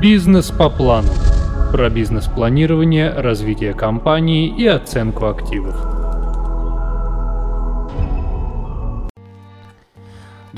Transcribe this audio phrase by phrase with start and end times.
[0.00, 1.08] Бизнес по плану.
[1.72, 5.97] Про бизнес-планирование, развитие компании и оценку активов.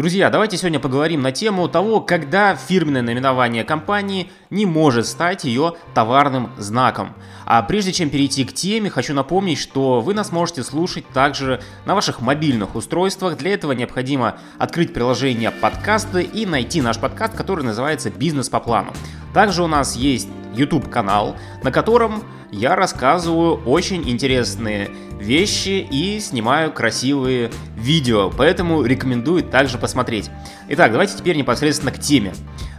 [0.01, 5.75] Друзья, давайте сегодня поговорим на тему того, когда фирменное наименование компании не может стать ее
[5.93, 7.13] товарным знаком.
[7.45, 11.95] А прежде чем перейти к теме, хочу напомнить, что вы нас можете слушать также на
[11.95, 13.37] ваших мобильных устройствах.
[13.37, 18.95] Для этого необходимо открыть приложение подкасты и найти наш подкаст, который называется «Бизнес по плану».
[19.35, 26.73] Также у нас есть YouTube канал, на котором я рассказываю очень интересные вещи и снимаю
[26.73, 30.31] красивые видео, поэтому рекомендую также посмотреть.
[30.69, 32.33] Итак, давайте теперь непосредственно к теме.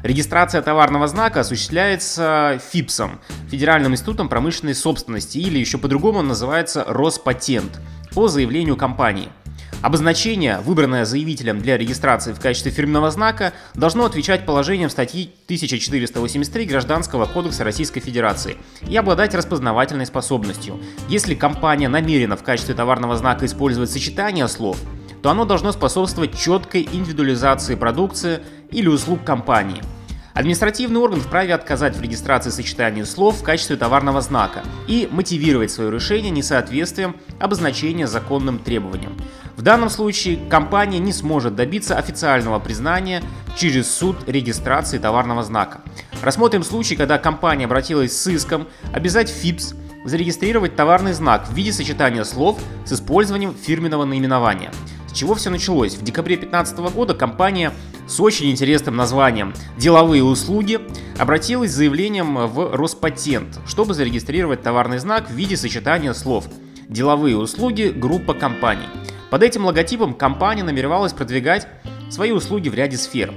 [0.04, 7.80] Регистрация товарного знака осуществляется ФИПСом, Федеральным институтом промышленной собственности, или еще по-другому называется Роспатент,
[8.14, 9.30] по заявлению компании–
[9.82, 17.26] Обозначение, выбранное заявителем для регистрации в качестве фирменного знака, должно отвечать положениям статьи 1483 Гражданского
[17.26, 18.58] кодекса Российской Федерации
[18.88, 20.80] и обладать распознавательной способностью.
[21.10, 24.78] Если компания намерена в качестве товарного знака использовать сочетание слов,
[25.24, 29.82] то оно должно способствовать четкой индивидуализации продукции или услуг компании–
[30.34, 35.92] Административный орган вправе отказать в регистрации сочетания слов в качестве товарного знака и мотивировать свое
[35.92, 39.18] решение несоответствием обозначения законным требованиям.
[39.58, 43.22] В данном случае компания не сможет добиться официального признания
[43.58, 45.82] через суд регистрации товарного знака.
[46.22, 52.24] Рассмотрим случай, когда компания обратилась с иском обязать ФИПС зарегистрировать товарный знак в виде сочетания
[52.24, 54.72] слов с использованием фирменного наименования.
[55.12, 55.96] С чего все началось?
[55.96, 57.74] В декабре 2015 года компания
[58.08, 60.80] с очень интересным названием «Деловые услуги»
[61.20, 66.46] обратилась с заявлением в Роспатент, чтобы зарегистрировать товарный знак в виде сочетания слов
[66.88, 67.94] «Деловые услуги.
[67.94, 68.88] Группа компаний».
[69.30, 71.68] Под этим логотипом компания намеревалась продвигать
[72.10, 73.34] свои услуги в ряде сфер.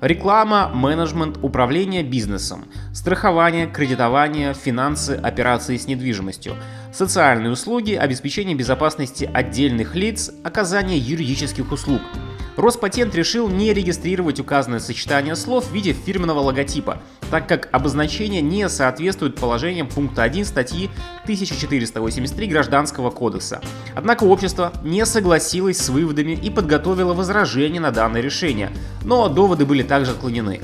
[0.00, 6.54] Реклама, менеджмент, управление бизнесом, страхование, кредитование, финансы, операции с недвижимостью,
[6.92, 12.00] социальные услуги, обеспечение безопасности отдельных лиц, оказание юридических услуг–
[12.58, 18.68] Роспатент решил не регистрировать указанное сочетание слов в виде фирменного логотипа, так как обозначение не
[18.68, 20.90] соответствует положениям пункта 1 статьи
[21.22, 23.60] 1483 Гражданского кодекса.
[23.94, 28.72] Однако общество не согласилось с выводами и подготовило возражение на данное решение,
[29.04, 30.60] но доводы были также отклонены.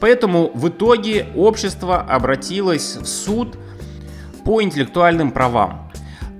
[0.00, 3.56] Поэтому в итоге общество обратилось в суд
[4.44, 5.87] по интеллектуальным правам.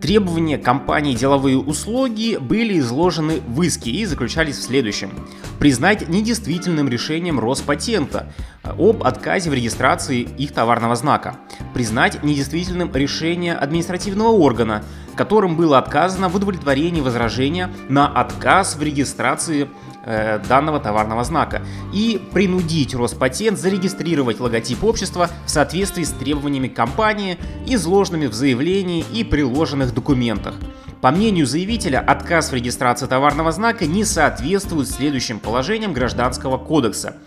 [0.01, 5.11] Требования компании «Деловые услуги» были изложены в иске и заключались в следующем.
[5.59, 8.33] Признать недействительным решением Роспатента
[8.63, 11.37] об отказе в регистрации их товарного знака.
[11.75, 14.85] Признать недействительным решение административного органа,
[15.17, 19.69] которым было отказано в удовлетворении возражения на отказ в регистрации
[20.09, 27.39] э, данного товарного знака и принудить Роспатент зарегистрировать логотип общества в соответствии с требованиями компании,
[27.67, 30.55] изложенными в заявлении и приложенных документах.
[31.01, 37.19] По мнению заявителя, отказ в регистрации товарного знака не соответствует следующим положениям Гражданского кодекса.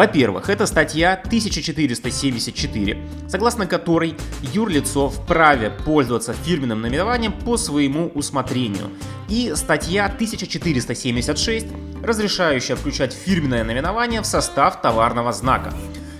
[0.00, 2.96] Во-первых, это статья 1474,
[3.28, 8.88] согласно которой юрлицо вправе пользоваться фирменным наименованием по своему усмотрению,
[9.28, 11.66] и статья 1476,
[12.02, 15.70] разрешающая включать фирменное наименование в состав товарного знака.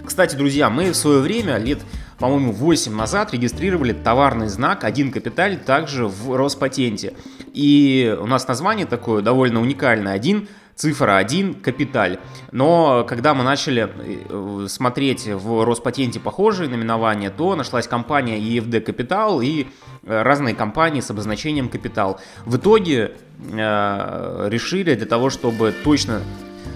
[0.04, 1.78] Кстати, друзья, мы в свое время, лет
[2.18, 7.14] по-моему, 8 назад регистрировали товарный знак «Один капиталь» также в Роспатенте.
[7.54, 10.12] И у нас название такое довольно уникальное.
[10.12, 10.48] «Один
[10.80, 12.18] цифра 1 капиталь.
[12.52, 19.42] Но когда мы начали э, смотреть в Роспатенте похожие наименования, то нашлась компания EFD Капитал
[19.42, 19.66] и
[20.02, 22.18] э, разные компании с обозначением капитал.
[22.46, 23.12] В итоге
[23.52, 26.22] э, решили для того, чтобы точно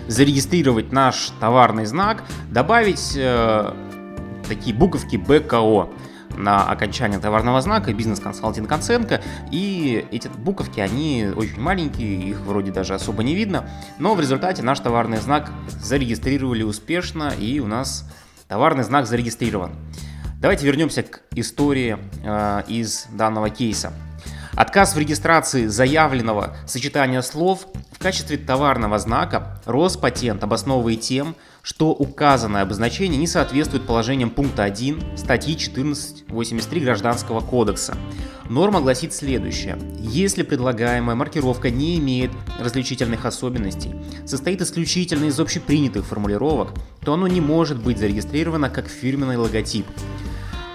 [0.07, 3.73] зарегистрировать наш товарный знак, добавить э,
[4.47, 5.89] такие буковки БКО
[6.37, 9.23] на окончание товарного знака бизнес-консалтинг оценка.
[9.51, 13.69] И эти буковки, они очень маленькие, их вроде даже особо не видно.
[13.99, 18.11] Но в результате наш товарный знак зарегистрировали успешно, и у нас
[18.49, 19.73] товарный знак зарегистрирован.
[20.41, 23.93] Давайте вернемся к истории э, из данного кейса.
[24.57, 31.35] Отказ в регистрации заявленного сочетания слов в качестве товарного знака Роспатент обосновывает тем,
[31.65, 37.97] что указанное обозначение не соответствует положениям пункта 1 статьи 1483 Гражданского кодекса.
[38.51, 39.79] Норма гласит следующее.
[39.99, 42.31] Если предлагаемая маркировка не имеет
[42.61, 43.95] различительных особенностей,
[44.27, 49.87] состоит исключительно из общепринятых формулировок, то оно не может быть зарегистрировано как фирменный логотип.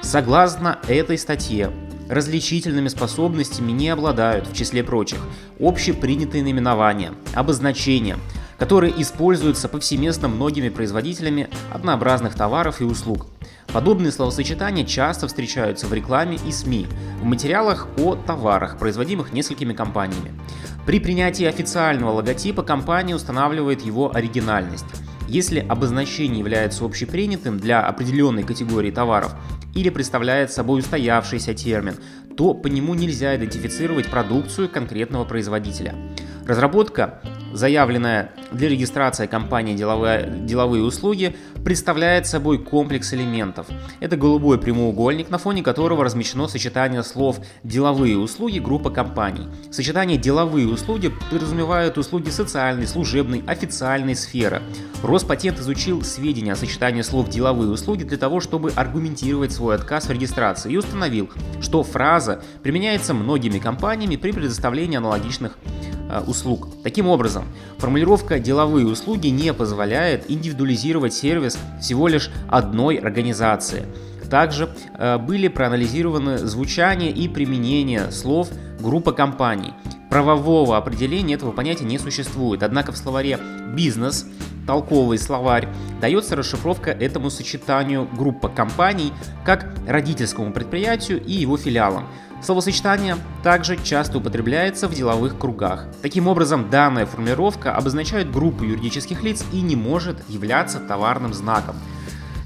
[0.01, 1.71] Согласно этой статье,
[2.09, 5.19] различительными способностями не обладают, в числе прочих,
[5.59, 8.17] общепринятые наименования, обозначения,
[8.59, 13.27] которые используются повсеместно многими производителями однообразных товаров и услуг.
[13.71, 16.87] Подобные словосочетания часто встречаются в рекламе и СМИ,
[17.21, 20.33] в материалах о товарах, производимых несколькими компаниями.
[20.85, 24.85] При принятии официального логотипа компания устанавливает его оригинальность.
[25.27, 29.35] Если обозначение является общепринятым для определенной категории товаров
[29.75, 31.95] или представляет собой устоявшийся термин,
[32.35, 35.93] то по нему нельзя идентифицировать продукцию конкретного производителя.
[36.47, 37.21] Разработка
[37.53, 43.67] заявленная для регистрации компании деловые, деловые услуги, представляет собой комплекс элементов.
[43.99, 49.47] Это голубой прямоугольник, на фоне которого размещено сочетание слов «деловые услуги» группа компаний.
[49.71, 54.61] Сочетание «деловые услуги» подразумевает услуги социальной, служебной, официальной сферы.
[55.03, 60.11] Роспатент изучил сведения о сочетании слов «деловые услуги» для того, чтобы аргументировать свой отказ в
[60.11, 61.29] регистрации и установил,
[61.61, 65.57] что фраза применяется многими компаниями при предоставлении аналогичных
[66.27, 66.67] услуг.
[66.83, 67.45] Таким образом,
[67.77, 73.85] формулировка «деловые услуги» не позволяет индивидуализировать сервис всего лишь одной организации.
[74.29, 79.73] Также э, были проанализированы звучание и применение слов группа компаний.
[80.09, 83.39] Правового определения этого понятия не существует, однако в словаре
[83.75, 84.25] «бизнес»
[84.69, 85.67] толковый словарь,
[85.99, 89.11] дается расшифровка этому сочетанию группа компаний
[89.43, 92.07] как родительскому предприятию и его филиалам.
[92.43, 95.87] Словосочетание также часто употребляется в деловых кругах.
[96.03, 101.75] Таким образом, данная формулировка обозначает группу юридических лиц и не может являться товарным знаком.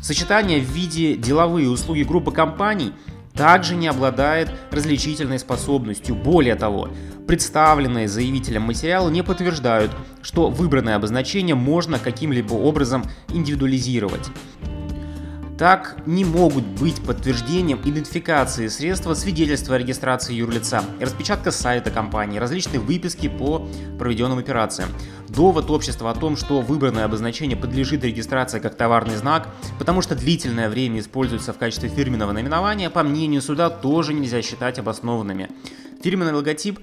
[0.01, 2.93] Сочетание в виде деловые услуги группы компаний
[3.33, 6.15] также не обладает различительной способностью.
[6.15, 6.89] Более того,
[7.27, 9.91] представленные заявителем материалы не подтверждают,
[10.21, 14.29] что выбранное обозначение можно каким-либо образом индивидуализировать
[15.57, 22.79] так не могут быть подтверждением идентификации средства свидетельства о регистрации юрлица, распечатка сайта компании, различные
[22.79, 23.67] выписки по
[23.99, 24.89] проведенным операциям.
[25.29, 29.47] Довод общества о том, что выбранное обозначение подлежит регистрации как товарный знак,
[29.79, 34.79] потому что длительное время используется в качестве фирменного наименования, по мнению суда, тоже нельзя считать
[34.79, 35.49] обоснованными.
[36.03, 36.79] Фирменный логотип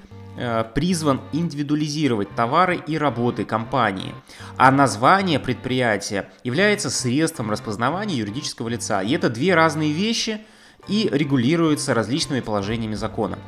[0.75, 4.15] призван индивидуализировать товары и работы компании,
[4.57, 9.03] а название предприятия является средством распознавания юридического лица.
[9.03, 10.41] И это две разные вещи
[10.89, 13.39] и регулируются различными положениями закона.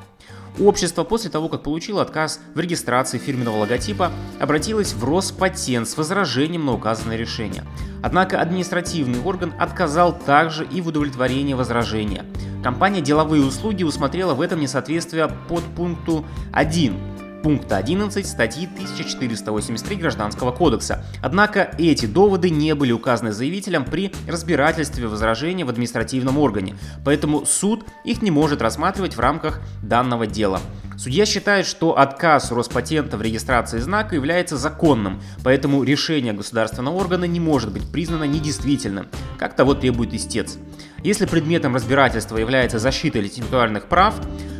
[0.60, 6.66] Общество после того, как получило отказ в регистрации фирменного логотипа, обратилось в Роспатент с возражением
[6.66, 7.64] на указанное решение.
[8.02, 12.24] Однако административный орган отказал также и в удовлетворении возражения.
[12.62, 17.11] Компания «Деловые услуги» усмотрела в этом несоответствие под пункту 1
[17.42, 21.04] пункта 11 статьи 1483 Гражданского кодекса.
[21.22, 27.84] Однако эти доводы не были указаны заявителям при разбирательстве возражений в административном органе, поэтому суд
[28.04, 30.60] их не может рассматривать в рамках данного дела.
[30.96, 37.40] Судья считает, что отказ Роспатента в регистрации знака является законным, поэтому решение государственного органа не
[37.40, 39.08] может быть признано недействительным,
[39.38, 40.58] как того требует истец.
[41.02, 44.14] Если предметом разбирательства является защита интеллектуальных прав,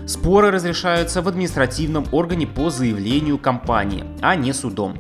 [0.07, 4.99] споры разрешаются в административном органе по заявлению компании, а не судом.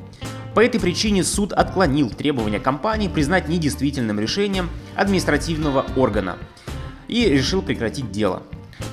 [0.54, 6.36] По этой причине суд отклонил требования компании признать недействительным решением административного органа
[7.08, 8.42] и решил прекратить дело.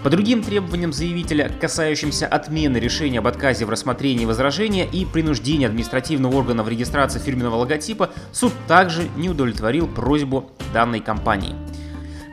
[0.04, 6.36] По другим требованиям заявителя, касающимся отмены решения об отказе в рассмотрении возражения и принуждения административного
[6.38, 11.56] органа в регистрации фирменного логотипа, суд также не удовлетворил просьбу данной компании.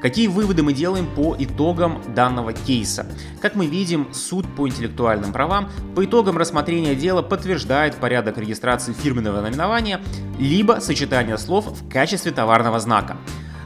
[0.02, 3.06] Какие выводы мы делаем по итогам данного кейса?
[3.40, 9.40] Как мы видим, суд по интеллектуальным правам по итогам рассмотрения дела подтверждает порядок регистрации фирменного
[9.40, 10.00] наименования
[10.38, 13.16] либо сочетания слов в качестве товарного знака.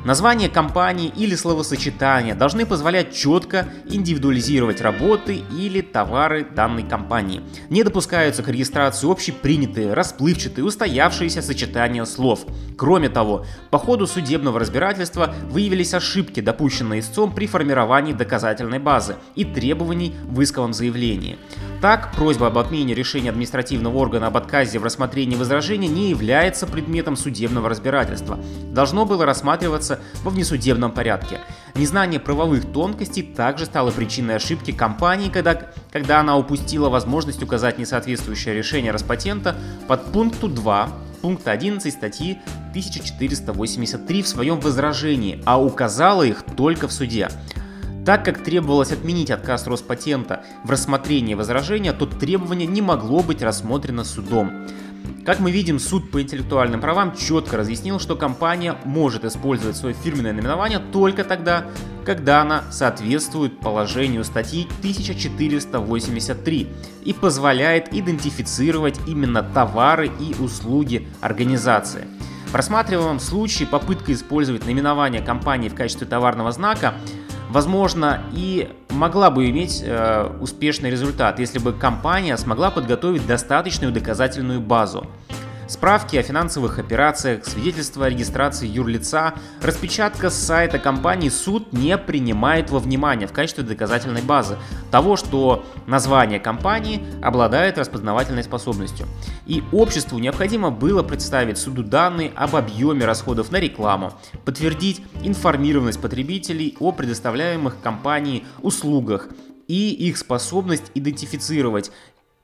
[0.02, 7.42] Название компании или словосочетания должны позволять четко индивидуализировать работы или товары данной компании.
[7.68, 12.46] Не допускаются к регистрации общепринятые, расплывчатые, устоявшиеся сочетания слов.
[12.78, 19.44] Кроме того, по ходу судебного разбирательства выявились ошибки, допущенные истцом при формировании доказательной базы и
[19.44, 21.38] требований в исковом заявлении.
[21.82, 27.16] Так, просьба об отмене решения административного органа об отказе в рассмотрении возражения не является предметом
[27.16, 28.38] судебного разбирательства.
[28.72, 29.89] Должно было рассматриваться
[30.22, 31.40] во внесудебном порядке.
[31.74, 38.54] Незнание правовых тонкостей также стало причиной ошибки компании, когда, когда она упустила возможность указать несоответствующее
[38.54, 39.56] решение Роспатента
[39.88, 40.90] под пункту 2
[41.22, 42.38] пункта 11 статьи
[42.70, 47.28] 1483 в своем возражении, а указала их только в суде.
[48.04, 54.04] Так как требовалось отменить отказ Роспатента в рассмотрении возражения, то требование не могло быть рассмотрено
[54.04, 54.66] судом.
[55.24, 60.32] Как мы видим, суд по интеллектуальным правам четко разъяснил, что компания может использовать свое фирменное
[60.32, 61.66] наименование только тогда,
[62.04, 66.68] когда она соответствует положению статьи 1483
[67.04, 72.06] и позволяет идентифицировать именно товары и услуги организации.
[72.46, 76.94] В рассматриваемом случае попытка использовать наименование компании в качестве товарного знака
[77.50, 84.60] возможно, и могла бы иметь э, успешный результат, если бы компания смогла подготовить достаточную доказательную
[84.60, 85.06] базу.
[85.70, 92.70] Справки о финансовых операциях, свидетельство о регистрации юрлица, распечатка с сайта компании суд не принимает
[92.70, 94.58] во внимание в качестве доказательной базы
[94.90, 99.06] того, что название компании обладает распознавательной способностью.
[99.46, 104.12] И обществу необходимо было представить суду данные об объеме расходов на рекламу,
[104.44, 109.28] подтвердить информированность потребителей о предоставляемых компанией услугах,
[109.68, 111.92] и их способность идентифицировать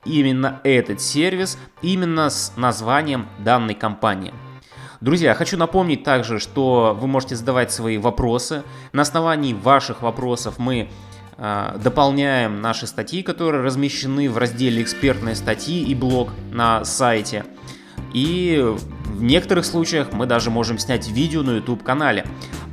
[0.06, 4.32] именно этот сервис именно с названием данной компании.
[5.00, 8.62] Друзья, хочу напомнить также, что вы можете задавать свои вопросы.
[8.92, 10.88] На основании ваших вопросов мы
[11.36, 17.44] э, дополняем наши статьи, которые размещены в разделе «Экспертные статьи» и блог на сайте.
[18.14, 22.26] И в некоторых случаях мы даже можем снять видео на YouTube-канале.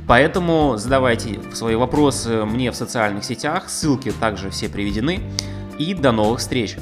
[0.06, 5.20] Поэтому задавайте свои вопросы мне в социальных сетях, ссылки также все приведены.
[5.78, 6.76] И до новых встреч!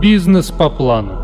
[0.00, 1.19] Бизнес по плану.